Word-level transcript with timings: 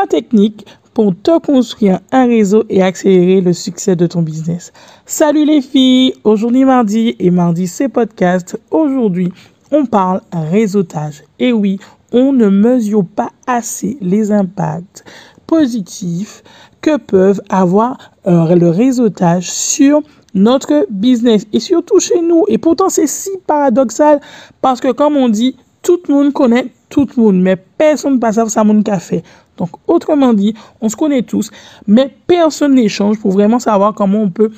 Trois 0.00 0.08
techniques 0.08 0.64
pour 0.94 1.12
te 1.14 1.38
construire 1.40 2.00
un 2.10 2.24
réseau 2.24 2.64
et 2.70 2.82
accélérer 2.82 3.42
le 3.42 3.52
succès 3.52 3.96
de 3.96 4.06
ton 4.06 4.22
business. 4.22 4.72
Salut 5.04 5.44
les 5.44 5.60
filles, 5.60 6.14
aujourd'hui 6.24 6.64
mardi 6.64 7.16
et 7.18 7.30
mardi 7.30 7.66
c'est 7.66 7.90
podcast. 7.90 8.58
Aujourd'hui, 8.70 9.30
on 9.70 9.84
parle 9.84 10.22
réseautage. 10.32 11.22
Et 11.38 11.52
oui, 11.52 11.78
on 12.12 12.32
ne 12.32 12.48
mesure 12.48 13.04
pas 13.04 13.28
assez 13.46 13.98
les 14.00 14.32
impacts 14.32 15.04
positifs 15.46 16.42
que 16.80 16.96
peuvent 16.96 17.42
avoir 17.50 17.98
euh, 18.26 18.54
le 18.54 18.70
réseautage 18.70 19.50
sur 19.50 20.00
notre 20.32 20.86
business 20.88 21.46
et 21.52 21.60
surtout 21.60 22.00
chez 22.00 22.22
nous. 22.22 22.46
Et 22.48 22.56
pourtant, 22.56 22.88
c'est 22.88 23.06
si 23.06 23.32
paradoxal 23.46 24.22
parce 24.62 24.80
que 24.80 24.92
comme 24.92 25.18
on 25.18 25.28
dit, 25.28 25.56
tout 25.82 26.00
le 26.08 26.14
monde 26.14 26.32
connaît 26.32 26.72
tout 26.90 27.08
le 27.16 27.22
monde, 27.22 27.40
mais 27.40 27.56
personne 27.56 28.14
ne 28.14 28.18
passe 28.18 28.38
ça 28.48 28.64
mon 28.64 28.82
café. 28.82 29.22
Donc, 29.56 29.70
autrement 29.86 30.34
dit, 30.34 30.54
on 30.82 30.88
se 30.90 30.96
connaît 30.96 31.22
tous, 31.22 31.50
mais 31.86 32.14
personne 32.26 32.74
n'échange 32.74 33.18
pour 33.18 33.30
vraiment 33.30 33.58
savoir 33.58 33.94
comment 33.94 34.22
on 34.22 34.30
peut 34.30 34.50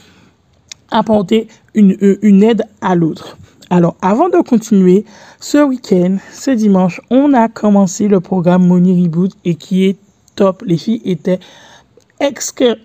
apporter 0.91 1.47
une, 1.75 1.97
euh, 2.03 2.19
une 2.23 2.43
aide 2.43 2.65
à 2.81 2.95
l'autre. 2.95 3.37
Alors, 3.71 3.97
avant 4.03 4.29
de 4.29 4.37
continuer, 4.43 5.05
ce 5.41 5.59
week-end, 5.59 6.19
ce 6.33 6.51
dimanche, 6.51 7.01
on 7.11 7.33
a 7.33 7.49
commencé 7.49 8.07
le 8.07 8.21
programme 8.21 8.67
Money 8.67 9.03
Reboot 9.03 9.33
et 9.45 9.55
qui 9.55 9.85
est 9.87 9.97
top. 10.37 10.63
Les 10.67 10.77
filles 10.77 11.01
étaient 11.05 11.41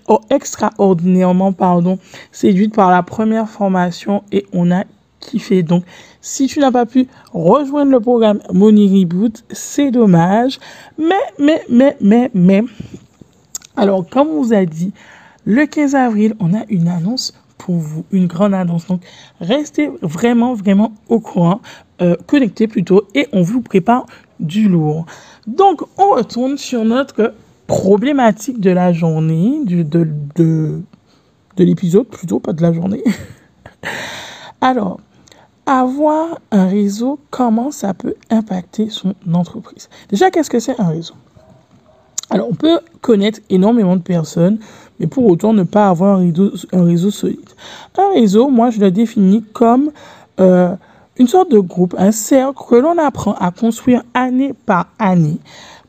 oh, 0.07 0.21
extraordinairement 0.29 1.51
pardon, 1.51 1.99
séduites 2.31 2.73
par 2.73 2.89
la 2.89 3.03
première 3.03 3.49
formation 3.49 4.23
et 4.31 4.45
on 4.53 4.71
a 4.71 4.85
kiffé. 5.19 5.61
Donc, 5.61 5.83
si 6.27 6.47
tu 6.47 6.59
n'as 6.59 6.71
pas 6.71 6.85
pu 6.85 7.07
rejoindre 7.31 7.89
le 7.89 8.01
programme 8.01 8.39
Money 8.51 8.87
Reboot, 8.87 9.45
c'est 9.49 9.91
dommage. 9.91 10.59
Mais, 10.97 11.15
mais, 11.39 11.63
mais, 11.69 11.95
mais, 12.01 12.29
mais. 12.33 12.63
Alors, 13.77 14.05
comme 14.09 14.27
on 14.27 14.43
vous 14.43 14.53
a 14.53 14.65
dit, 14.65 14.91
le 15.45 15.65
15 15.65 15.95
avril, 15.95 16.35
on 16.41 16.53
a 16.53 16.65
une 16.67 16.89
annonce 16.89 17.33
pour 17.57 17.75
vous, 17.75 18.03
une 18.11 18.27
grande 18.27 18.53
annonce. 18.53 18.87
Donc, 18.87 19.03
restez 19.39 19.89
vraiment, 20.01 20.53
vraiment 20.53 20.91
au 21.07 21.21
courant, 21.21 21.61
euh, 22.01 22.17
connectez 22.25 22.67
plutôt, 22.67 23.07
et 23.15 23.29
on 23.31 23.41
vous 23.41 23.61
prépare 23.61 24.05
du 24.41 24.67
lourd. 24.67 25.05
Donc, 25.47 25.81
on 25.97 26.09
retourne 26.09 26.57
sur 26.57 26.83
notre 26.83 27.35
problématique 27.67 28.59
de 28.59 28.71
la 28.71 28.91
journée, 28.91 29.61
de, 29.63 29.83
de 30.35 30.83
l'épisode 31.57 32.07
plutôt, 32.07 32.41
pas 32.41 32.51
de 32.51 32.61
la 32.61 32.73
journée. 32.73 33.03
Alors, 34.61 34.99
avoir 35.67 36.39
un 36.51 36.67
réseau, 36.67 37.19
comment 37.29 37.71
ça 37.71 37.93
peut 37.93 38.15
impacter 38.29 38.89
son 38.89 39.13
entreprise. 39.31 39.89
Déjà, 40.09 40.31
qu'est-ce 40.31 40.49
que 40.49 40.59
c'est 40.59 40.79
un 40.79 40.87
réseau? 40.87 41.13
Alors, 42.29 42.47
on 42.49 42.55
peut 42.55 42.79
connaître 43.01 43.39
énormément 43.49 43.95
de 43.95 44.01
personnes, 44.01 44.59
mais 44.99 45.07
pour 45.07 45.25
autant 45.25 45.53
ne 45.53 45.63
pas 45.63 45.89
avoir 45.89 46.19
un 46.19 46.83
réseau, 46.83 47.11
solide. 47.11 47.39
Un 47.97 48.13
réseau, 48.13 48.49
moi, 48.49 48.69
je 48.69 48.79
le 48.79 48.91
définis 48.91 49.43
comme 49.53 49.91
euh, 50.39 50.73
une 51.17 51.27
sorte 51.27 51.51
de 51.51 51.59
groupe, 51.59 51.95
un 51.97 52.11
cercle 52.11 52.59
que 52.67 52.75
l'on 52.75 52.97
apprend 52.97 53.33
à 53.33 53.51
construire 53.51 54.03
année 54.13 54.53
par 54.65 54.87
année 54.99 55.37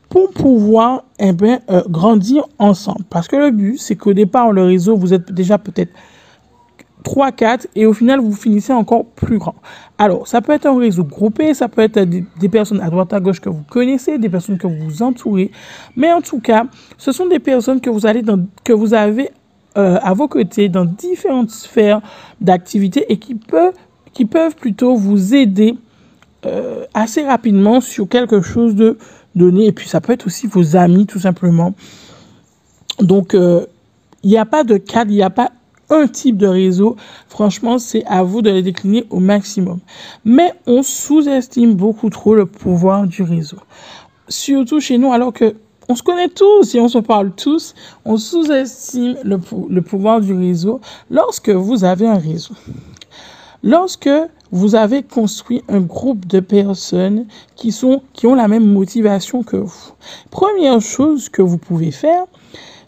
pour 0.09 0.31
pouvoir 0.31 1.03
eh 1.19 1.33
bien, 1.33 1.59
euh, 1.69 1.83
grandir 1.87 2.45
ensemble. 2.57 3.03
Parce 3.09 3.27
que 3.27 3.35
le 3.35 3.51
but, 3.51 3.77
c'est 3.77 3.95
qu'au 3.95 4.13
départ, 4.13 4.51
le 4.51 4.63
réseau, 4.63 4.97
vous 4.97 5.13
êtes 5.13 5.31
déjà 5.31 5.57
peut-être 5.57 5.91
3, 7.03 7.31
4 7.31 7.67
et 7.75 7.85
au 7.85 7.93
final 7.93 8.19
vous 8.19 8.33
finissez 8.33 8.73
encore 8.73 9.05
plus 9.05 9.37
grand. 9.37 9.55
Alors, 9.97 10.27
ça 10.27 10.41
peut 10.41 10.53
être 10.53 10.65
un 10.65 10.77
réseau 10.77 11.03
groupé, 11.03 11.53
ça 11.53 11.67
peut 11.67 11.81
être 11.81 11.99
des, 11.99 12.49
personnes 12.49 12.81
à 12.81 12.89
droite 12.89 13.13
à 13.13 13.19
gauche 13.19 13.39
que 13.39 13.49
vous 13.49 13.63
connaissez, 13.69 14.17
des 14.17 14.29
personnes 14.29 14.57
que 14.57 14.67
vous 14.67 15.01
entourez, 15.01 15.51
mais 15.95 16.11
en 16.11 16.21
tout 16.21 16.39
cas, 16.39 16.65
ce 16.97 17.11
sont 17.11 17.27
des 17.27 17.39
personnes 17.39 17.81
que 17.81 17.89
vous 17.89 18.05
allez 18.05 18.23
que 18.63 18.73
vous 18.73 18.93
avez 18.93 19.29
euh, 19.77 19.99
à 20.01 20.13
vos 20.13 20.27
côtés 20.27 20.67
dans 20.69 20.85
différentes 20.85 21.51
sphères 21.51 22.01
d'activité 22.41 23.05
et 23.09 23.17
qui 23.17 23.35
peuvent 23.35 23.75
qui 24.13 24.25
peuvent 24.25 24.55
plutôt 24.55 24.95
vous 24.95 25.35
aider 25.35 25.75
euh, 26.45 26.85
assez 26.93 27.23
rapidement 27.23 27.79
sur 27.79 28.09
quelque 28.09 28.41
chose 28.41 28.75
de 28.75 28.97
donné 29.35 29.67
et 29.67 29.71
puis 29.71 29.87
ça 29.87 30.01
peut 30.01 30.13
être 30.13 30.25
aussi 30.25 30.47
vos 30.47 30.75
amis 30.75 31.05
tout 31.05 31.19
simplement. 31.19 31.73
Donc 32.99 33.33
euh, 33.33 33.65
il 34.23 34.29
n'y 34.29 34.37
a 34.37 34.45
pas 34.45 34.63
de 34.63 34.77
cadre, 34.77 35.11
il 35.11 35.15
n'y 35.15 35.23
a 35.23 35.29
pas 35.29 35.51
un 35.89 36.07
type 36.07 36.37
de 36.37 36.47
réseau, 36.47 36.95
franchement, 37.27 37.79
c'est 37.79 38.05
à 38.05 38.23
vous 38.23 38.41
de 38.41 38.49
les 38.49 38.61
décliner 38.61 39.05
au 39.09 39.19
maximum. 39.19 39.79
Mais 40.25 40.53
on 40.67 40.83
sous-estime 40.83 41.75
beaucoup 41.75 42.09
trop 42.09 42.35
le 42.35 42.45
pouvoir 42.45 43.07
du 43.07 43.23
réseau. 43.23 43.57
Surtout 44.27 44.79
chez 44.79 44.97
nous, 44.97 45.11
alors 45.11 45.33
que 45.33 45.55
on 45.91 45.95
se 45.95 46.03
connaît 46.03 46.29
tous 46.29 46.75
et 46.75 46.79
on 46.79 46.87
se 46.87 46.99
parle 46.99 47.31
tous, 47.31 47.73
on 48.05 48.17
sous-estime 48.17 49.17
le, 49.23 49.39
le 49.69 49.81
pouvoir 49.81 50.21
du 50.21 50.33
réseau 50.33 50.81
lorsque 51.09 51.49
vous 51.49 51.83
avez 51.83 52.07
un 52.07 52.19
réseau. 52.19 52.53
Lorsque 53.63 54.09
vous 54.51 54.75
avez 54.75 55.03
construit 55.03 55.63
un 55.67 55.81
groupe 55.81 56.25
de 56.25 56.39
personnes 56.39 57.25
qui 57.55 57.71
sont, 57.71 58.01
qui 58.13 58.25
ont 58.27 58.35
la 58.35 58.47
même 58.47 58.65
motivation 58.65 59.43
que 59.43 59.57
vous. 59.57 59.91
Première 60.31 60.79
chose 60.81 61.29
que 61.29 61.41
vous 61.41 61.57
pouvez 61.57 61.91
faire, 61.91 62.25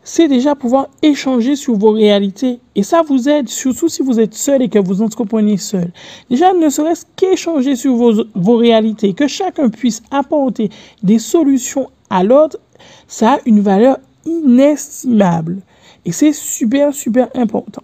c'est 0.03 0.27
déjà 0.27 0.55
pouvoir 0.55 0.87
échanger 1.01 1.55
sur 1.55 1.75
vos 1.75 1.91
réalités. 1.91 2.59
Et 2.75 2.83
ça 2.83 3.01
vous 3.01 3.29
aide, 3.29 3.49
surtout 3.49 3.87
si 3.87 4.01
vous 4.01 4.19
êtes 4.19 4.33
seul 4.33 4.61
et 4.61 4.69
que 4.69 4.79
vous 4.79 5.01
entreprenez 5.01 5.57
seul. 5.57 5.91
Déjà, 6.29 6.53
ne 6.53 6.69
serait-ce 6.69 7.05
qu'échanger 7.15 7.75
sur 7.75 7.95
vos, 7.95 8.23
vos 8.33 8.57
réalités, 8.57 9.13
que 9.13 9.27
chacun 9.27 9.69
puisse 9.69 10.01
apporter 10.11 10.69
des 11.03 11.19
solutions 11.19 11.89
à 12.09 12.23
l'autre, 12.23 12.57
ça 13.07 13.33
a 13.33 13.39
une 13.45 13.61
valeur 13.61 13.97
inestimable. 14.25 15.61
Et 16.05 16.11
c'est 16.11 16.33
super, 16.33 16.93
super 16.93 17.29
important. 17.35 17.83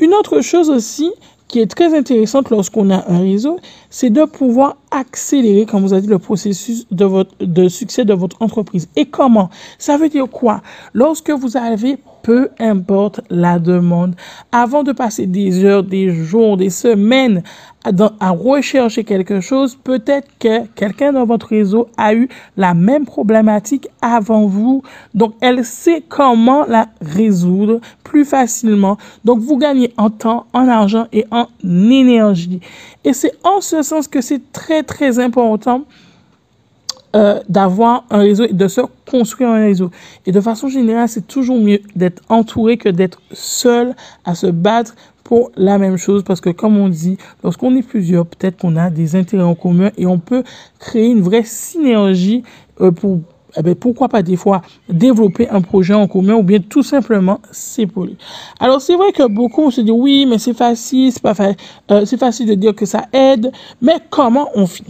Une 0.00 0.14
autre 0.14 0.40
chose 0.40 0.70
aussi, 0.70 1.12
qui 1.52 1.60
est 1.60 1.66
très 1.66 1.94
intéressante 1.94 2.48
lorsqu'on 2.48 2.90
a 2.90 3.04
un 3.12 3.18
réseau, 3.18 3.60
c'est 3.90 4.08
de 4.08 4.24
pouvoir 4.24 4.78
accélérer, 4.90 5.66
comme 5.66 5.82
vous 5.82 5.92
avez 5.92 6.00
dit, 6.00 6.08
le 6.08 6.18
processus 6.18 6.86
de, 6.90 7.26
de 7.44 7.68
succès 7.68 8.06
de 8.06 8.14
votre 8.14 8.40
entreprise. 8.40 8.88
Et 8.96 9.04
comment? 9.04 9.50
Ça 9.78 9.98
veut 9.98 10.08
dire 10.08 10.28
quoi? 10.30 10.62
Lorsque 10.94 11.30
vous 11.30 11.58
avez 11.58 11.98
peu 12.22 12.48
importe 12.58 13.20
la 13.30 13.58
demande. 13.58 14.14
Avant 14.52 14.82
de 14.82 14.92
passer 14.92 15.26
des 15.26 15.64
heures, 15.64 15.82
des 15.82 16.10
jours, 16.10 16.56
des 16.56 16.70
semaines 16.70 17.42
à, 17.84 18.30
rechercher 18.30 19.04
quelque 19.04 19.40
chose, 19.40 19.76
peut-être 19.82 20.28
que 20.38 20.66
quelqu'un 20.74 21.12
dans 21.12 21.24
votre 21.24 21.48
réseau 21.48 21.88
a 21.96 22.14
eu 22.14 22.28
la 22.56 22.74
même 22.74 23.04
problématique 23.04 23.88
avant 24.00 24.46
vous. 24.46 24.82
Donc, 25.14 25.34
elle 25.40 25.64
sait 25.64 26.02
comment 26.08 26.64
la 26.66 26.86
résoudre 27.00 27.80
plus 28.04 28.24
facilement. 28.24 28.98
Donc, 29.24 29.40
vous 29.40 29.56
gagnez 29.56 29.92
en 29.96 30.10
temps, 30.10 30.46
en 30.52 30.68
argent 30.68 31.06
et 31.12 31.26
en 31.30 31.48
énergie. 31.64 32.60
Et 33.04 33.12
c'est 33.12 33.32
en 33.42 33.60
ce 33.60 33.82
sens 33.82 34.06
que 34.06 34.20
c'est 34.20 34.52
très, 34.52 34.84
très 34.84 35.18
important 35.18 35.82
euh, 37.14 37.40
d'avoir 37.48 38.04
un 38.10 38.18
réseau 38.18 38.44
et 38.44 38.52
de 38.52 38.68
se 38.68 38.80
construire 39.10 39.50
un 39.50 39.60
réseau. 39.60 39.90
Et 40.26 40.32
de 40.32 40.40
façon 40.40 40.68
générale, 40.68 41.08
c'est 41.08 41.26
toujours 41.26 41.58
mieux 41.58 41.80
d'être 41.94 42.22
entouré 42.28 42.76
que 42.76 42.88
d'être 42.88 43.20
seul 43.32 43.94
à 44.24 44.34
se 44.34 44.46
battre 44.46 44.94
pour 45.24 45.50
la 45.56 45.78
même 45.78 45.96
chose 45.96 46.22
parce 46.24 46.40
que 46.40 46.50
comme 46.50 46.76
on 46.76 46.88
dit, 46.88 47.16
lorsqu'on 47.44 47.74
est 47.76 47.82
plusieurs, 47.82 48.26
peut-être 48.26 48.56
qu'on 48.58 48.76
a 48.76 48.90
des 48.90 49.16
intérêts 49.16 49.42
en 49.42 49.54
commun 49.54 49.90
et 49.96 50.06
on 50.06 50.18
peut 50.18 50.42
créer 50.78 51.08
une 51.08 51.20
vraie 51.20 51.44
synergie 51.44 52.42
euh, 52.80 52.90
pour 52.90 53.20
eh 53.56 53.62
bien, 53.62 53.74
pourquoi 53.74 54.08
pas 54.08 54.22
des 54.22 54.36
fois 54.36 54.62
développer 54.88 55.48
un 55.50 55.60
projet 55.60 55.94
en 55.94 56.08
commun 56.08 56.34
ou 56.34 56.42
bien 56.42 56.60
tout 56.60 56.82
simplement 56.82 57.40
s'épauler. 57.50 58.16
Alors 58.58 58.80
c'est 58.80 58.96
vrai 58.96 59.12
que 59.12 59.28
beaucoup 59.28 59.70
se 59.70 59.82
disent 59.82 59.90
oui 59.90 60.26
mais 60.26 60.38
c'est 60.38 60.54
facile, 60.54 61.12
c'est 61.12 61.22
pas 61.22 61.34
euh, 61.90 62.04
c'est 62.06 62.18
facile 62.18 62.48
de 62.48 62.54
dire 62.54 62.74
que 62.74 62.86
ça 62.86 63.06
aide, 63.12 63.52
mais 63.80 63.96
comment 64.10 64.48
on 64.54 64.66
fait? 64.66 64.84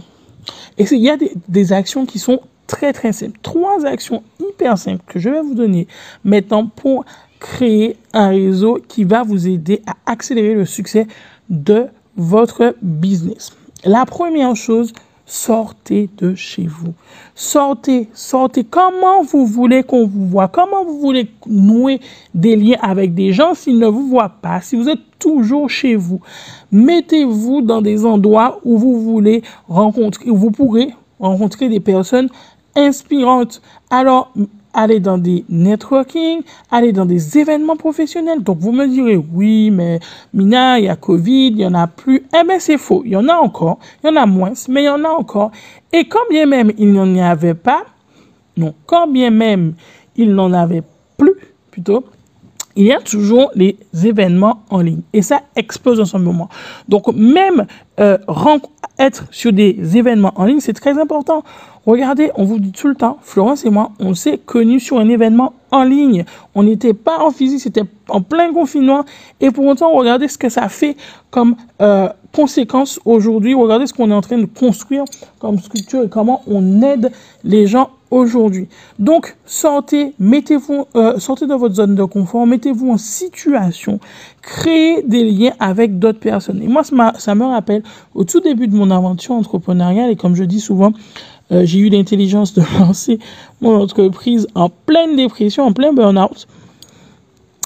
Et 0.77 0.85
il 0.91 1.01
y 1.01 1.09
a 1.09 1.17
des, 1.47 1.73
actions 1.73 2.05
qui 2.05 2.19
sont 2.19 2.41
très 2.67 2.93
très 2.93 3.13
simples. 3.13 3.39
Trois 3.41 3.85
actions 3.85 4.23
hyper 4.39 4.77
simples 4.77 5.03
que 5.07 5.19
je 5.19 5.29
vais 5.29 5.41
vous 5.41 5.53
donner 5.53 5.87
maintenant 6.23 6.65
pour 6.67 7.05
créer 7.39 7.97
un 8.13 8.29
réseau 8.29 8.79
qui 8.87 9.03
va 9.03 9.23
vous 9.23 9.47
aider 9.47 9.81
à 9.85 10.11
accélérer 10.11 10.53
le 10.53 10.65
succès 10.65 11.07
de 11.49 11.87
votre 12.15 12.75
business. 12.81 13.51
La 13.83 14.05
première 14.05 14.55
chose, 14.55 14.93
sortez 15.25 16.09
de 16.17 16.35
chez 16.35 16.65
vous. 16.65 16.93
Sortez, 17.35 18.09
sortez. 18.13 18.63
Comment 18.63 19.23
vous 19.23 19.45
voulez 19.45 19.83
qu'on 19.83 20.05
vous 20.05 20.27
voit? 20.27 20.47
Comment 20.47 20.83
vous 20.83 20.99
voulez 20.99 21.31
nouer 21.47 21.99
des 22.33 22.55
liens 22.55 22.77
avec 22.81 23.13
des 23.13 23.31
gens 23.31 23.53
s'ils 23.53 23.79
ne 23.79 23.87
vous 23.87 24.07
voient 24.07 24.33
pas? 24.41 24.61
Si 24.61 24.75
vous 24.75 24.89
êtes 24.89 24.99
toujours 25.19 25.69
chez 25.69 25.95
vous, 25.95 26.19
mettez-vous 26.71 27.61
dans 27.61 27.81
des 27.81 28.05
endroits 28.05 28.59
où 28.63 28.77
vous 28.77 29.01
voulez 29.01 29.41
rencontrer, 29.67 30.29
où 30.29 30.35
vous 30.35 30.51
pourrez 30.51 30.89
rencontrer 31.19 31.69
des 31.69 31.79
personnes 31.79 32.29
inspirantes. 32.75 33.61
Alors, 33.89 34.31
aller 34.73 34.99
dans 34.99 35.17
des 35.17 35.45
networking, 35.49 36.41
aller 36.71 36.91
dans 36.91 37.05
des 37.05 37.37
événements 37.37 37.77
professionnels. 37.77 38.43
Donc 38.43 38.59
vous 38.59 38.71
me 38.71 38.87
direz, 38.87 39.17
oui, 39.17 39.71
mais 39.71 39.99
Mina, 40.33 40.79
il 40.79 40.85
y 40.85 40.89
a 40.89 40.95
Covid, 40.95 41.47
il 41.47 41.59
y 41.59 41.65
en 41.65 41.73
a 41.73 41.87
plus. 41.87 42.23
Eh 42.37 42.45
bien, 42.45 42.59
c'est 42.59 42.77
faux. 42.77 43.03
Il 43.05 43.11
y 43.11 43.15
en 43.15 43.27
a 43.27 43.35
encore. 43.35 43.79
Il 44.03 44.07
y 44.07 44.09
en 44.09 44.15
a 44.15 44.25
moins, 44.25 44.53
mais 44.69 44.83
il 44.83 44.85
y 44.85 44.89
en 44.89 45.03
a 45.03 45.09
encore. 45.09 45.51
Et 45.91 46.07
quand 46.07 46.27
bien 46.29 46.45
même 46.45 46.71
il 46.77 46.91
n'y 46.91 46.99
en 46.99 47.15
avait 47.17 47.53
pas, 47.53 47.83
non, 48.57 48.73
quand 48.85 49.07
bien 49.07 49.29
même 49.29 49.73
il 50.15 50.33
n'en 50.33 50.53
avait 50.53 50.83
plus, 51.17 51.33
plutôt, 51.71 52.05
il 52.75 52.85
y 52.85 52.91
a 52.91 52.99
toujours 52.99 53.51
les 53.55 53.77
événements 54.03 54.63
en 54.69 54.79
ligne. 54.79 55.01
Et 55.13 55.21
ça 55.21 55.41
explose 55.55 55.99
en 55.99 56.05
ce 56.05 56.17
moment. 56.17 56.49
Donc, 56.87 57.07
même 57.13 57.65
euh, 57.99 58.17
sur 59.31 59.53
des 59.53 59.97
événements 59.97 60.33
en 60.35 60.45
ligne, 60.45 60.59
c'est 60.59 60.73
très 60.73 60.99
important. 60.99 61.43
Regardez, 61.85 62.31
on 62.35 62.45
vous 62.45 62.59
dit 62.59 62.71
tout 62.71 62.87
le 62.87 62.95
temps, 62.95 63.17
Florence 63.21 63.65
et 63.65 63.69
moi, 63.69 63.91
on 63.99 64.13
s'est 64.13 64.37
connus 64.37 64.79
sur 64.79 64.99
un 64.99 65.09
événement 65.09 65.53
en 65.71 65.83
ligne. 65.83 66.23
On 66.55 66.63
n'était 66.63 66.93
pas 66.93 67.19
en 67.19 67.31
physique, 67.31 67.59
c'était 67.59 67.83
en 68.07 68.21
plein 68.21 68.53
confinement. 68.53 69.03
Et 69.41 69.51
pour 69.51 69.65
autant, 69.65 69.91
regardez 69.91 70.29
ce 70.29 70.37
que 70.37 70.47
ça 70.47 70.69
fait 70.69 70.95
comme 71.29 71.55
euh, 71.81 72.07
conséquence 72.33 73.01
aujourd'hui. 73.03 73.53
Regardez 73.53 73.87
ce 73.87 73.93
qu'on 73.93 74.11
est 74.11 74.13
en 74.13 74.21
train 74.21 74.37
de 74.37 74.45
construire 74.45 75.03
comme 75.39 75.59
structure 75.59 76.03
et 76.03 76.09
comment 76.09 76.41
on 76.47 76.81
aide 76.81 77.11
les 77.43 77.67
gens 77.67 77.89
aujourd'hui. 78.13 78.67
Donc, 78.99 79.35
sortez, 79.45 80.13
mettez-vous, 80.19 80.85
euh, 80.95 81.17
sortez 81.19 81.47
de 81.47 81.53
votre 81.53 81.75
zone 81.75 81.95
de 81.95 82.03
confort, 82.03 82.45
mettez-vous 82.45 82.91
en 82.91 82.97
situation, 82.97 83.99
créez 84.41 85.01
des 85.03 85.23
liens 85.23 85.53
avec 85.59 85.99
d'autres 85.99 86.19
personnes. 86.19 86.61
Et 86.61 86.67
moi, 86.67 86.83
ça, 86.83 87.35
me 87.35 87.45
rappelle 87.45 87.83
au 88.13 88.23
tout 88.23 88.39
début 88.39 88.67
de 88.67 88.75
mon 88.75 88.91
aventure 88.91 89.33
entrepreneuriale, 89.33 90.11
et 90.11 90.15
comme 90.15 90.35
je 90.35 90.43
dis 90.43 90.59
souvent, 90.59 90.93
euh, 91.51 91.65
j'ai 91.65 91.79
eu 91.79 91.89
l'intelligence 91.89 92.53
de 92.53 92.61
lancer 92.79 93.19
mon 93.61 93.81
entreprise 93.81 94.47
en 94.53 94.69
pleine 94.69 95.15
dépression, 95.15 95.63
en 95.63 95.73
plein 95.73 95.91
burn-out. 95.91 96.47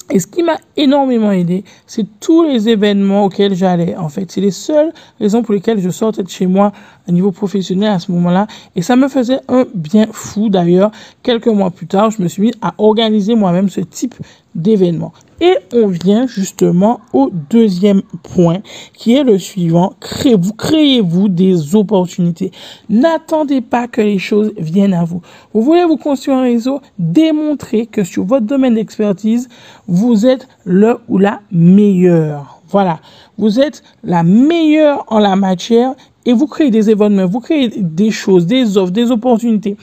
Et 0.09 0.19
ce 0.19 0.27
qui 0.27 0.41
m'a 0.41 0.57
énormément 0.77 1.31
aidé, 1.31 1.65
c'est 1.85 2.05
tous 2.21 2.43
les 2.43 2.69
événements 2.69 3.25
auxquels 3.25 3.55
j'allais. 3.55 3.95
En 3.97 4.07
fait, 4.07 4.31
c'est 4.31 4.39
les 4.39 4.51
seules 4.51 4.93
raisons 5.19 5.43
pour 5.43 5.53
lesquelles 5.53 5.81
je 5.81 5.89
sortais 5.89 6.23
de 6.23 6.29
chez 6.29 6.47
moi 6.47 6.71
à 7.07 7.11
niveau 7.11 7.31
professionnel 7.31 7.91
à 7.91 7.99
ce 7.99 8.11
moment-là. 8.13 8.47
Et 8.77 8.81
ça 8.81 8.95
me 8.95 9.09
faisait 9.09 9.39
un 9.49 9.65
bien 9.75 10.07
fou 10.11 10.47
d'ailleurs. 10.47 10.91
Quelques 11.23 11.47
mois 11.47 11.71
plus 11.71 11.87
tard, 11.87 12.09
je 12.11 12.21
me 12.21 12.29
suis 12.29 12.41
mis 12.41 12.53
à 12.61 12.73
organiser 12.77 13.35
moi-même 13.35 13.69
ce 13.69 13.81
type 13.81 14.15
d'événement. 14.57 15.13
Et 15.39 15.55
on 15.71 15.87
vient 15.87 16.25
justement 16.25 16.99
au 17.13 17.29
deuxième 17.49 18.01
point 18.23 18.57
qui 18.93 19.15
est 19.15 19.23
le 19.23 19.37
suivant. 19.37 19.93
Créez 19.99 20.35
vous, 20.35 20.53
créez-vous 20.53 21.29
des 21.29 21.75
opportunités. 21.75 22.51
N'attendez 22.89 23.61
pas 23.61 23.87
que 23.87 24.01
les 24.01 24.17
choses 24.17 24.51
viennent 24.57 24.95
à 24.95 25.05
vous. 25.05 25.21
Vous 25.53 25.61
voulez 25.61 25.85
vous 25.85 25.97
construire 25.97 26.37
un 26.37 26.41
réseau, 26.41 26.81
démontrez 26.97 27.85
que 27.85 28.03
sur 28.03 28.25
votre 28.25 28.47
domaine 28.47 28.73
d'expertise, 28.73 29.47
vous 29.87 30.25
êtes 30.25 30.47
le 30.65 30.97
ou 31.07 31.19
la 31.19 31.39
meilleure. 31.51 32.59
Voilà. 32.69 32.99
Vous 33.37 33.59
êtes 33.59 33.83
la 34.03 34.23
meilleure 34.23 35.05
en 35.07 35.19
la 35.19 35.35
matière 35.35 35.93
et 36.25 36.33
vous 36.33 36.47
créez 36.47 36.71
des 36.71 36.89
événements, 36.89 37.27
vous 37.27 37.39
créez 37.39 37.69
des 37.69 38.11
choses, 38.11 38.47
des 38.47 38.77
offres, 38.77 38.91
des 38.91 39.11
opportunités. 39.11 39.77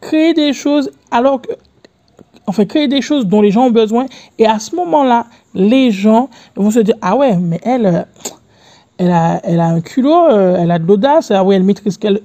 Créez 0.00 0.34
des 0.34 0.52
choses 0.52 0.90
alors 1.10 1.40
que 1.40 1.50
enfin 2.48 2.64
créer 2.64 2.88
des 2.88 3.02
choses 3.02 3.26
dont 3.26 3.40
les 3.40 3.50
gens 3.50 3.66
ont 3.66 3.70
besoin. 3.70 4.06
Et 4.38 4.46
à 4.46 4.58
ce 4.58 4.74
moment-là, 4.74 5.26
les 5.54 5.90
gens 5.90 6.28
vont 6.56 6.70
se 6.70 6.80
dire, 6.80 6.96
ah 7.02 7.16
ouais, 7.16 7.36
mais 7.36 7.60
elle, 7.62 7.86
euh, 7.86 8.02
elle 8.96 9.10
a, 9.10 9.40
elle 9.44 9.60
a 9.60 9.66
un 9.66 9.80
culot, 9.80 10.24
euh, 10.30 10.56
elle 10.58 10.70
a 10.70 10.78
de 10.78 10.86
l'audace, 10.86 11.30
ah 11.30 11.44
ouais, 11.44 11.56
elle 11.56 11.62
maîtrise 11.62 11.94
ce 11.94 11.98
qu'elle, 11.98 12.20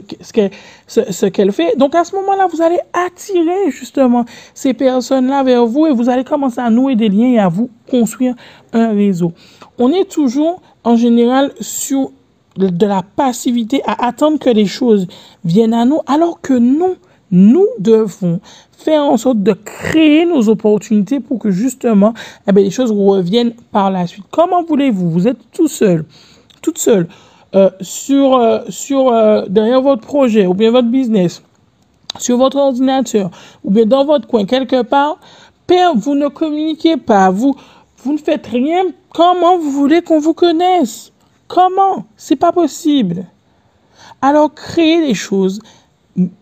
ce, 0.88 1.12
ce 1.12 1.26
qu'elle 1.28 1.52
fait. 1.52 1.76
Donc 1.78 1.94
à 1.94 2.04
ce 2.04 2.16
moment-là, 2.16 2.48
vous 2.52 2.62
allez 2.62 2.80
attirer 2.94 3.70
justement 3.70 4.26
ces 4.54 4.74
personnes-là 4.74 5.44
vers 5.44 5.66
vous 5.66 5.88
et 5.88 5.92
vous 5.92 6.10
allez 6.10 6.24
commencer 6.24 6.62
à 6.62 6.70
nouer 6.70 6.96
des 6.96 7.10
liens 7.10 7.32
et 7.34 7.40
à 7.40 7.50
vous 7.50 7.70
construire 7.90 8.34
un 8.72 8.90
réseau. 8.90 9.34
On 9.78 9.92
est 9.92 10.10
toujours 10.10 10.62
en 10.84 10.96
général 10.96 11.52
sur 11.60 12.12
de 12.58 12.86
la 12.86 13.02
passivité 13.02 13.82
à 13.86 14.06
attendre 14.06 14.38
que 14.38 14.50
les 14.50 14.68
choses 14.68 15.08
viennent 15.44 15.74
à 15.74 15.86
nous, 15.86 16.02
alors 16.06 16.40
que 16.40 16.54
nous, 16.54 16.96
nous 17.34 17.68
devons 17.80 18.40
faire 18.78 19.04
en 19.04 19.18
sorte 19.18 19.42
de 19.42 19.54
créer 19.54 20.26
nos 20.26 20.48
opportunités 20.50 21.20
pour 21.20 21.40
que 21.40 21.52
justement 21.52 22.14
eh 22.48 22.52
bien, 22.52 22.64
les 22.64 22.70
choses 22.70 22.92
reviennent 22.92 23.54
par 23.72 23.92
la 23.92 24.08
suite. 24.08 24.26
Comment 24.32 24.64
voulez-vous? 24.64 25.10
Vous 25.10 25.28
êtes 25.28 25.40
tout 25.52 25.68
seul, 25.68 26.06
toute 26.62 26.78
seule, 26.78 27.08
euh, 27.56 27.72
sur, 27.82 28.38
euh, 28.38 28.60
sur 28.70 29.10
euh, 29.10 29.46
derrière 29.50 29.82
votre 29.82 30.02
projet 30.02 30.46
ou 30.46 30.54
bien 30.54 30.70
votre 30.70 30.88
business, 30.88 31.42
sur 32.20 32.38
votre 32.38 32.58
ordinateur 32.58 33.32
ou 33.64 33.72
bien 33.72 33.86
dans 33.86 34.06
votre 34.06 34.28
coin 34.28 34.46
quelque 34.46 34.84
part. 34.84 35.18
Père, 35.66 35.96
vous 35.96 36.14
ne 36.14 36.28
communiquez 36.28 36.98
pas, 36.98 37.32
vous, 37.32 37.56
vous 38.04 38.14
ne 38.14 38.18
faites 38.18 38.46
rien. 38.46 38.84
Comment 39.10 39.58
vous 39.58 39.72
voulez 39.72 40.02
qu'on 40.02 40.20
vous 40.20 40.34
connaisse? 40.34 41.12
Comment? 41.48 42.06
C'est 42.16 42.36
pas 42.36 42.52
possible. 42.52 43.26
Alors 44.22 44.54
créez 44.54 45.08
des 45.08 45.14
choses 45.14 45.60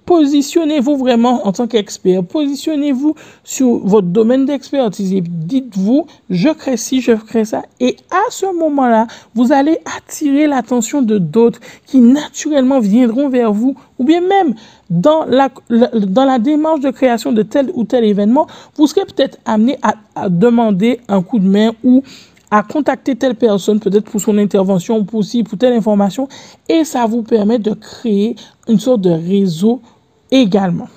positionnez-vous 0.05 0.97
vraiment 0.97 1.47
en 1.47 1.53
tant 1.53 1.67
qu'expert, 1.67 2.23
positionnez-vous 2.23 3.15
sur 3.43 3.77
votre 3.85 4.07
domaine 4.07 4.45
d'expertise 4.45 5.13
et 5.13 5.21
dites-vous, 5.21 6.07
je 6.29 6.49
crée 6.49 6.75
ci, 6.75 6.99
je 6.99 7.13
crée 7.13 7.45
ça. 7.45 7.63
Et 7.79 7.95
à 8.11 8.29
ce 8.29 8.53
moment-là, 8.53 9.07
vous 9.33 9.53
allez 9.53 9.77
attirer 9.97 10.47
l'attention 10.47 11.01
de 11.01 11.17
d'autres 11.17 11.61
qui 11.85 11.99
naturellement 11.99 12.79
viendront 12.79 13.29
vers 13.29 13.53
vous 13.53 13.75
ou 13.97 14.03
bien 14.03 14.19
même 14.21 14.55
dans 14.89 15.23
la, 15.23 15.49
dans 15.69 16.25
la 16.25 16.37
démarche 16.37 16.81
de 16.81 16.89
création 16.89 17.31
de 17.31 17.43
tel 17.43 17.71
ou 17.73 17.85
tel 17.85 18.03
événement, 18.03 18.47
vous 18.75 18.87
serez 18.87 19.05
peut-être 19.05 19.37
amené 19.45 19.77
à, 19.81 19.93
à 20.15 20.27
demander 20.27 20.99
un 21.07 21.21
coup 21.21 21.39
de 21.39 21.47
main 21.47 21.71
ou 21.83 22.03
à 22.51 22.63
contacter 22.63 23.15
telle 23.15 23.35
personne, 23.35 23.79
peut-être 23.79 24.11
pour 24.11 24.19
son 24.19 24.37
intervention, 24.37 25.05
pour 25.05 25.23
ci, 25.23 25.43
pour 25.43 25.57
telle 25.57 25.73
information, 25.73 26.27
et 26.67 26.83
ça 26.83 27.05
vous 27.05 27.23
permet 27.23 27.59
de 27.59 27.73
créer 27.73 28.35
une 28.67 28.79
sorte 28.79 29.01
de 29.01 29.09
réseau 29.09 29.81
également. 30.29 30.89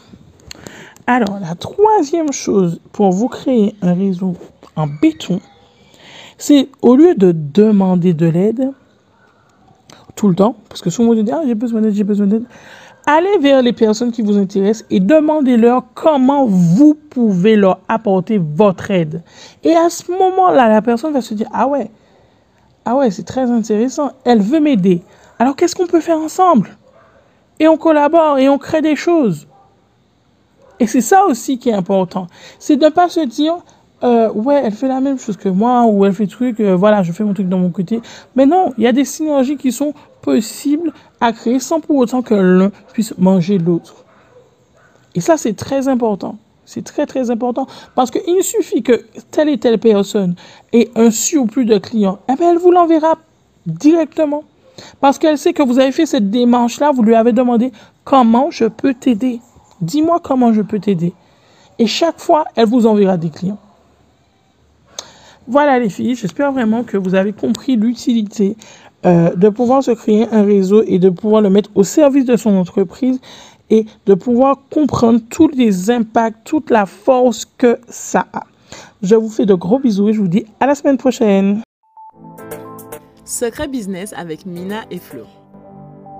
Alors, 1.06 1.38
la 1.40 1.54
troisième 1.54 2.32
chose 2.32 2.80
pour 2.92 3.12
vous 3.12 3.28
créer 3.28 3.75
un 3.82 3.94
réseau 3.94 4.34
en 4.75 4.88
béton, 4.88 5.40
c'est 6.38 6.68
au 6.82 6.96
lieu 6.96 7.14
de 7.14 7.32
demander 7.32 8.14
de 8.14 8.26
l'aide 8.26 8.73
tout 10.16 10.28
le 10.28 10.34
temps, 10.34 10.56
parce 10.68 10.80
que 10.80 10.90
souvent 10.90 11.11
on 11.12 11.23
dit, 11.23 11.30
ah, 11.30 11.42
j'ai 11.46 11.54
besoin 11.54 11.80
d'aide, 11.80 11.94
j'ai 11.94 12.04
besoin 12.04 12.26
d'aide, 12.26 12.44
allez 13.06 13.38
vers 13.38 13.62
les 13.62 13.73
personnes 13.73 14.12
qui 14.12 14.23
vous 14.23 14.37
intéressent 14.37 14.87
et 14.90 15.00
demandez-leur 15.00 15.84
comment 15.94 16.46
vous 16.46 16.94
pouvez 16.94 17.56
leur 17.56 17.80
apporter 17.88 18.38
votre 18.38 18.90
aide. 18.90 19.23
Et 19.62 19.75
à 19.75 19.90
ce 19.90 20.11
moment-là, 20.11 20.68
la 20.68 20.82
personne 20.82 21.12
va 21.12 21.20
se 21.20 21.34
dire, 21.34 21.49
ah 21.52 21.66
ouais, 21.66 21.90
ah 22.84 22.96
ouais, 22.96 23.11
c'est 23.11 23.25
très 23.25 23.50
intéressant, 23.50 24.12
elle 24.25 24.40
veut 24.40 24.61
m'aider. 24.61 25.02
Alors 25.38 25.56
qu'est-ce 25.56 25.75
qu'on 25.75 25.87
peut 25.87 26.00
faire 26.00 26.18
ensemble? 26.18 26.76
Et 27.58 27.68
on 27.68 27.76
collabore 27.76 28.38
et 28.38 28.49
on 28.49 28.58
crée 28.58 28.82
des 28.82 28.96
choses. 28.96 29.46
Et 30.80 30.87
c'est 30.87 31.00
ça 31.00 31.25
aussi 31.26 31.58
qui 31.58 31.70
est 31.70 31.75
important. 31.75 32.26
C'est 32.58 32.76
de 32.76 32.84
ne 32.84 32.90
pas 32.90 33.08
se 33.08 33.20
dire, 33.20 33.54
euh, 34.02 34.30
ouais, 34.32 34.61
elle 34.64 34.73
fait 34.73 34.88
la 34.88 35.00
même 35.00 35.18
chose 35.18 35.37
que 35.37 35.49
moi, 35.49 35.84
ou 35.87 36.04
elle 36.04 36.12
fait 36.12 36.26
truc, 36.26 36.61
euh, 36.61 36.75
voilà, 36.75 37.02
je 37.02 37.12
fais 37.12 37.25
mon 37.25 37.32
truc 37.32 37.49
de 37.49 37.54
mon 37.54 37.70
côté. 37.70 38.00
Mais 38.34 38.44
non, 38.44 38.73
il 38.76 38.84
y 38.84 38.87
a 38.87 38.92
des 38.92 39.04
synergies 39.04 39.56
qui 39.56 39.73
sont 39.73 39.94
possibles 40.25 40.93
à 41.21 41.33
créer 41.33 41.61
sans 41.61 41.81
pour 41.81 41.97
autant 41.97 42.23
que 42.23 42.35
l'un 42.35 42.71
puisse 42.93 43.16
manger 43.19 43.59
l'autre. 43.59 44.04
Et 45.14 45.21
ça, 45.21 45.37
c'est 45.37 45.52
très 45.52 45.87
important. 45.87 46.38
C'est 46.64 46.83
très, 46.83 47.04
très 47.04 47.31
important. 47.31 47.66
Parce 47.95 48.11
qu'il 48.11 48.43
suffit 48.43 48.83
que 48.83 49.04
telle 49.31 49.50
et 49.50 49.59
telle 49.59 49.78
personne 49.78 50.35
ait 50.73 50.90
un 50.97 51.11
surplus 51.11 51.66
de 51.66 51.76
clients. 51.76 52.19
Eh 52.31 52.37
bien, 52.37 52.52
elle 52.52 52.59
vous 52.59 52.71
l'enverra 52.71 53.19
directement. 53.66 54.45
Parce 55.00 55.19
qu'elle 55.19 55.37
sait 55.37 55.52
que 55.52 55.62
vous 55.62 55.78
avez 55.78 55.93
fait 55.93 56.07
cette 56.07 56.31
démarche-là, 56.31 56.90
vous 56.90 57.02
lui 57.02 57.14
avez 57.14 57.33
demandé 57.33 57.71
comment 58.04 58.50
je 58.50 58.64
peux 58.64 58.95
t'aider. 58.95 59.40
Dis-moi 59.83 60.21
comment 60.23 60.54
je 60.54 60.62
peux 60.62 60.81
t'aider. 60.81 61.12
Et 61.78 61.87
chaque 61.87 62.19
fois, 62.19 62.47
elle 62.57 62.66
vous 62.66 62.87
enverra 62.87 63.19
des 63.19 63.31
clients. 63.31 63.59
Voilà 65.47 65.78
les 65.78 65.90
filles, 65.90 66.14
j'espère 66.14 66.52
vraiment 66.52 66.85
que 66.85 66.97
vous 66.97 67.14
avez 67.14 67.35
compris 67.35 67.76
l'utilité 67.76 68.57
euh, 69.04 69.34
de 69.34 69.49
pouvoir 69.49 69.82
se 69.82 69.90
créer 69.90 70.26
un 70.32 70.42
réseau 70.42 70.82
et 70.87 70.99
de 70.99 71.11
pouvoir 71.11 71.42
le 71.42 71.50
mettre 71.50 71.70
au 71.75 71.84
service 71.84 72.25
de 72.25 72.37
son 72.37 72.56
entreprise 72.56 73.20
et 73.70 73.87
de 74.06 74.14
pouvoir 74.14 74.58
comprendre 74.70 75.20
tous 75.30 75.49
les 75.49 75.90
impacts, 75.90 76.44
toute 76.44 76.70
la 76.70 76.87
force 76.87 77.44
que 77.44 77.78
ça 77.88 78.26
a. 78.32 78.44
Je 79.02 79.14
vous 79.14 79.28
fais 79.28 79.46
de 79.46 79.54
gros 79.54 79.78
bisous 79.78 80.08
et 80.08 80.12
je 80.12 80.20
vous 80.20 80.28
dis 80.28 80.46
à 80.61 80.66
la 80.66 80.75
semaine 80.75 80.96
prochaine. 80.96 81.62
Secret 83.25 83.68
Business 83.68 84.14
avec 84.16 84.46
Mina 84.46 84.82
et 84.90 84.99
Flo. 84.99 85.25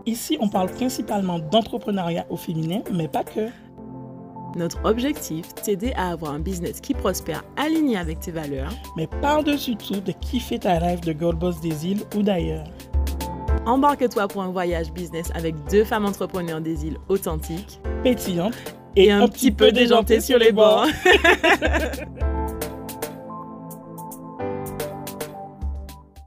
Ici, 0.07 0.37
on 0.41 0.49
parle 0.49 0.69
principalement 0.71 1.39
d'entrepreneuriat 1.39 2.27
au 2.29 2.37
féminin, 2.37 2.81
mais 2.93 3.09
pas 3.09 3.25
que. 3.25 3.49
Notre 4.57 4.79
objectif, 4.85 5.53
t'aider 5.55 5.93
à 5.97 6.11
avoir 6.11 6.33
un 6.33 6.39
business 6.39 6.81
qui 6.81 6.95
prospère 6.95 7.43
aligné 7.57 7.97
avec 7.97 8.21
tes 8.21 8.31
valeurs, 8.31 8.73
mais 8.97 9.09
par-dessus 9.21 9.77
tout 9.77 10.01
de 10.01 10.13
kiffer 10.13 10.61
ta 10.61 10.79
rêve 10.79 11.01
de 11.01 11.13
Gold 11.13 11.39
Boss 11.39 11.61
des 11.61 11.87
îles 11.87 12.03
ou 12.17 12.23
d'ailleurs. 12.23 12.65
Embarque-toi 13.67 14.29
pour 14.29 14.43
un 14.43 14.51
voyage 14.51 14.93
business 14.93 15.31
avec 15.35 15.55
deux 15.71 15.85
femmes 15.85 16.07
entrepreneurs 16.07 16.61
des 16.61 16.87
îles 16.87 16.99
authentiques, 17.09 17.81
Pétillantes 18.03 18.77
et, 18.95 19.11
un, 19.11 19.27
petit 19.27 19.51
peu 19.51 19.73
déjantées 19.73 20.21
sur 20.21 20.39
les 20.39 20.53
bords. 20.53 20.87